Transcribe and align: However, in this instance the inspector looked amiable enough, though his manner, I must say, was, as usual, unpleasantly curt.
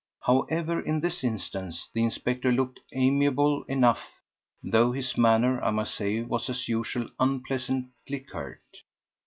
However, 0.23 0.81
in 0.81 1.01
this 1.01 1.23
instance 1.23 1.87
the 1.93 2.01
inspector 2.03 2.51
looked 2.51 2.79
amiable 2.91 3.61
enough, 3.65 4.09
though 4.63 4.93
his 4.93 5.15
manner, 5.15 5.63
I 5.63 5.69
must 5.69 5.93
say, 5.93 6.23
was, 6.23 6.49
as 6.49 6.67
usual, 6.67 7.05
unpleasantly 7.19 8.21
curt. 8.21 8.81